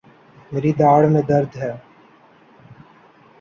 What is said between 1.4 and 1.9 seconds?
ہے